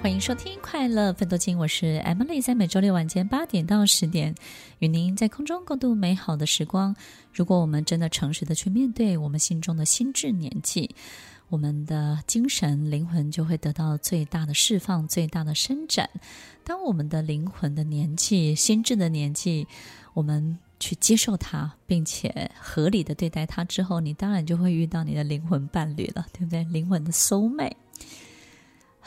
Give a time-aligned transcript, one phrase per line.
[0.00, 4.32] 欢迎收听《快乐奋斗经》，我是 Emily，在每周六晚间八点到十点，
[4.78, 6.94] 与您在空中共度美好的时光。
[7.32, 10.94] 如果我们真的诚实的去面对我们心中的心智年纪，
[11.48, 16.08] 我们的精神灵魂就会得到最大的释放、最大的伸展。
[16.62, 19.66] 当我们的灵魂的年纪、心智的年纪，
[20.14, 26.62] 我们去接受它，并且合理的对待它之后，你当然就会遇到你的灵魂伴侣了，对不对？
[26.64, 27.74] 灵魂的 soul mate。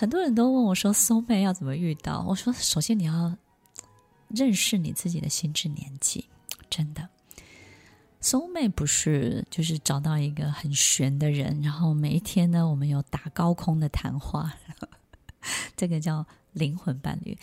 [0.01, 3.37] 很多人都问我说：“soul mate 要怎么遇到？”我说：“首先你要
[4.29, 6.25] 认识你自己的心智年纪，
[6.71, 7.07] 真的。
[8.19, 14.51] soul mate 不是就是找到一个很玄的人，然后每一天呢，我们有打高空的谈话，
[15.77, 17.37] 这个叫灵魂伴侣。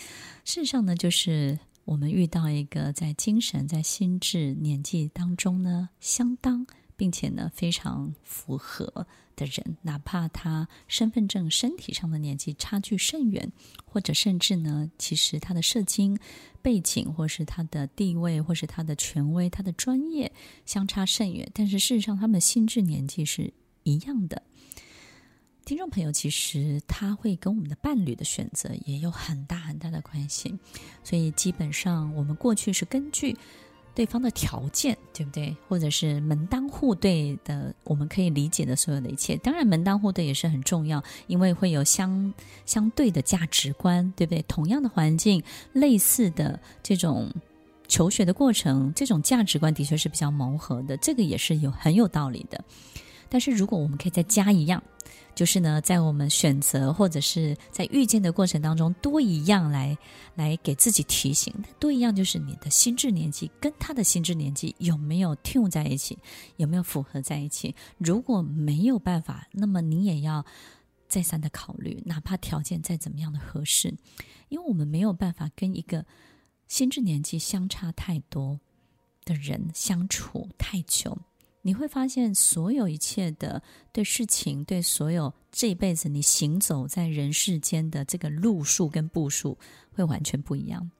[0.45, 6.67] 事实上呢，就是我们遇到一个在精神、在心智年纪当中呢，相当。”
[6.98, 13.53] 并且呢，非常符合的人，哪怕他身份证、身体上的年纪差距甚远，
[13.84, 16.19] 或者甚至呢，其实他的社经
[16.61, 20.33] 背景，或是他的地位，或是他的权威、他的专业
[20.67, 24.42] 相差甚远，但是事实上，他们的心智年纪是一样的。
[25.65, 30.59] 听众朋友，其实他会跟我们的伴侣的选择也有很大很大的关系，
[31.05, 33.37] 所以基本上我们过去是根据。
[33.98, 35.56] 对方的条件，对不对？
[35.66, 39.36] 或者是门当户对的，我们可以理解的所有的一切。
[39.38, 42.32] 当然，门当户对也是很重要，因为会有相
[42.64, 44.41] 相对的价值观，对不对？
[44.42, 47.28] 同样的环境，类似的这种
[47.88, 52.64] 求学的过程，这种价值观的确是比较磨合的，这个也是有很有道理的。
[53.29, 54.83] 但是，如果我们可以再加一样。
[55.34, 59.97] 就是呢，在我们选择或者是在遇见的过程当中，多一样来
[60.34, 61.55] 来给自己提醒。
[61.79, 66.19] 多一样就是你的心智年纪跟他的心智年纪有没有 tune 在一起，
[66.56, 67.73] 有没有符合在一起？
[67.99, 70.45] 如果没有办法，那么你也要
[71.06, 73.94] 再三的考虑，哪怕条件再怎么样的合适，
[74.49, 76.05] 因为我们没有办法跟一个
[76.67, 78.59] 心智年纪相差太多
[79.25, 81.17] 的人相处太久。
[81.62, 89.58] 你会发现，所有一切的对事情，对所有这一辈子你行走在人世间的这个路数跟步数，
[89.92, 90.91] 会完全不一样。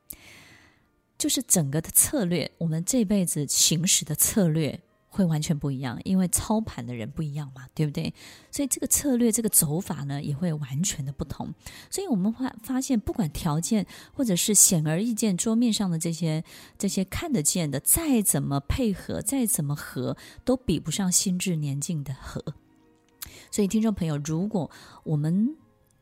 [1.17, 4.81] 就是整个的策略，我们这辈子行驶的策略。
[5.11, 8.13] 会完全不一样，因为操盘的人不一样嘛，对不对？
[8.51, 11.53] 所以这个策略、这个走法呢，也会完全的不同。
[11.91, 16.45] 所以我们会发现，不管条件或者是显而易见桌面上的这些
[16.77, 22.45] 这些看得见的，再怎么配合，再怎么合，都比不上心智年纪的合。
[23.51, 24.71] 所以，听众朋友，如果
[25.05, 25.57] 我们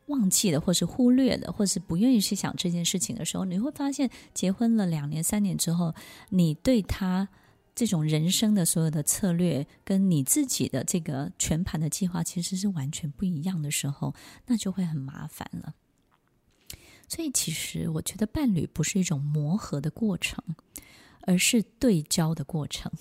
[0.07, 5.95] 忘记了，或是忽略了，或是不愿意去想这件事情的时候，你会发现，结婚了两年、三年之后，
[6.29, 7.29] 你对他。
[7.77, 14.15] 这种人生的所有的策略，跟你自己的这个全盘的计划，其实是完全不一样的时候，
[14.47, 15.75] 那就会很麻烦了。
[17.07, 20.43] 所以，其实我觉得伴侣不是一种磨合的过程，
[21.21, 22.91] 而是对焦的过程。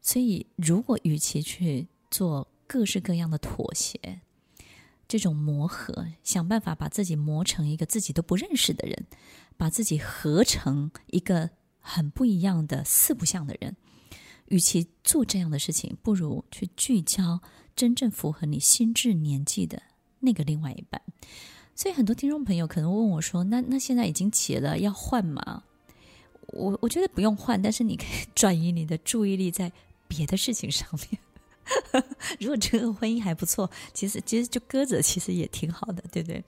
[0.00, 4.22] 所以，如果与其去做各式各样的妥协，
[5.06, 9.04] 这种磨合，想办法把自己磨成一个自己都不认识的人，
[9.58, 11.50] 把自己合成一个。
[11.86, 13.76] 很不一样的四不像的人，
[14.46, 17.42] 与其做这样的事情，不如去聚焦
[17.76, 19.82] 真正符合你心智年纪的
[20.20, 21.00] 那个另外一半。
[21.74, 25.62] 所以很多听众朋友可能问我说：“那那现在已经结了，要换吗？”
[26.48, 29.70] 我我觉得不用换，但是你可以 转移你的注意力在
[30.08, 31.20] 别的事情上面。
[32.40, 36.42] 如果这个婚姻还不错，其实其实就搁着，其实也挺好的，对不对？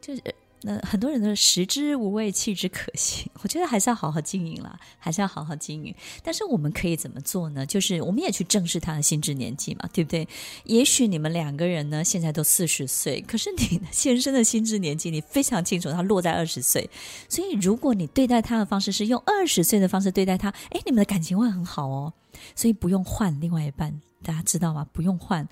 [0.00, 0.22] 就是。
[0.62, 3.30] 那很多人都食之无味，弃之可惜。
[3.42, 5.94] 我觉得还是要好好经营啦，还是要好好经营。
[6.22, 7.64] 但是我们可以怎么做呢？
[7.64, 10.28] 就是我们也去正视他的心智年纪嘛，对不对？
[10.64, 16.90] 也许你们两个人呢，现在都四十岁，可是你的先生的心智年纪，你非常清楚，他落在二十岁。
[17.28, 22.12] 所以如果你对待他的方式是用二十岁的方式对待他，诶，你们的感情会很好哦。
[22.54, 24.86] 所以不用换另外一半，大家知道吗？
[24.92, 25.48] 不用换。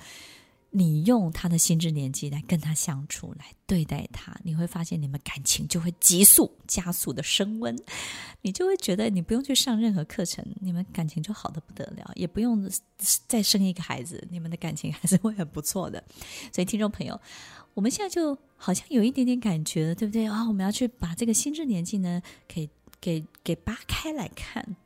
[0.70, 7.74] 你用他的心智年纪来跟他相处，来对待他，你会发现你们感情就会急速加速的升温，
[8.42, 12.70] 你就会觉得你不用去上任何课程，你们感情就好的不得了，也不用
[13.26, 16.04] 再生一个孩子，你们的感情还是会很不错的。
[16.52, 17.18] 所以，听众朋友，
[17.72, 20.46] 我们现在就好像有一点点感觉了，对不对啊？
[20.46, 22.68] 我们要去把这个心智年纪呢，给
[23.00, 24.76] 给给扒开来看。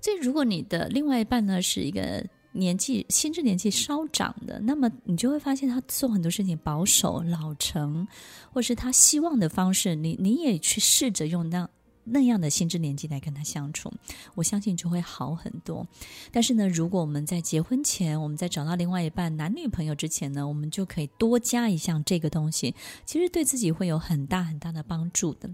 [0.00, 2.26] 所以，如果你的另外一半呢是一个。
[2.52, 8.06] 年纪心智年纪稍长的，那么你就会发现他做很多事情保守、老成，
[8.52, 11.68] 或是他希望的方式，你你也去试着用那
[12.04, 13.92] 那样的心智年纪来跟他相处，
[14.34, 15.86] 我相信就会好很多。
[16.32, 22.74] 但是呢，如果我们在结婚前，我们在找到另外一半男女朋友之前呢，我们就可以多加一项这个东西，
[23.06, 25.48] 其实对自己会有很大很大的帮助的。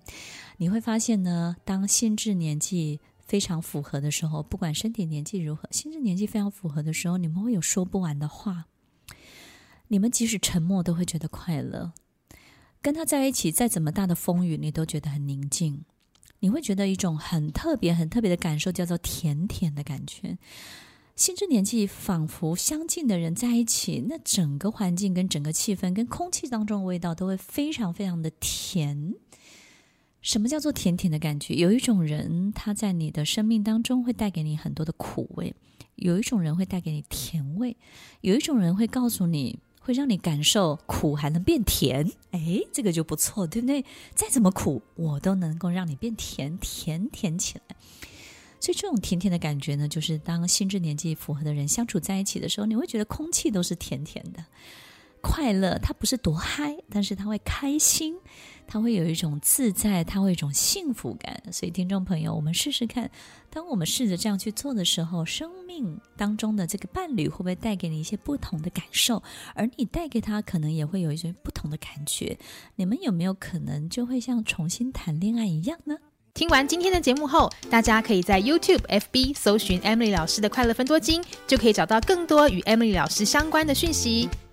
[0.56, 8.64] 你会发现呢，当心智年纪非常符合的时候，不管身体年纪如何，心智年纪非常符合的时候，你们会有说不完的话。
[9.88, 11.92] 你们即使沉默都会觉得快乐，
[12.82, 15.84] 跟他在一起，再怎么大的风雨，你都觉得很宁静。
[16.40, 20.38] 你会觉得一种很特别、很特别的感受，叫做甜甜的感觉。
[21.16, 29.14] 心智年纪仿佛相近的人在一起，那整个环境跟整个气氛跟空气当中的味道都会非常非常的甜。
[30.28, 31.54] 什么叫做甜甜的感觉？
[31.54, 35.54] 有一种人他在你的生命当中会带给你很多的苦味，
[35.94, 37.75] 有一种人会带给你甜味，
[38.20, 39.58] 有一种人会告诉你。
[39.80, 43.82] 会让你感受苦还能变甜，哎，这个就不错，对不对？
[44.14, 47.75] 再怎么苦，我都能够让你变甜，甜甜起来。
[48.60, 54.44] 所以这种甜甜的感觉呢，就是当心智年纪符合的人相处在一起的时候，你会觉得空气都是甜甜的。
[55.20, 58.15] 快乐，它不是多嗨，但是它会开心，
[58.67, 61.43] 它会有一种自在，它会有一种幸福感。
[61.53, 63.11] 所以，听众朋友，我们试试看，
[63.50, 69.23] 当我们试着这样去做的时候，生命当中的这个伴侣会不会带给你一些不同的感受？
[69.55, 72.38] 而你带给他，可能也会有一些不同的感觉。
[72.76, 75.97] 你们有没有可能就会像重新谈恋爱一样呢？
[76.35, 84.29] 听完今天的节目后，大家可以在 YouTube、FB 搜寻 Emily 老师的快乐分多金，就可以找到更多与 Emily 老师相关的讯息。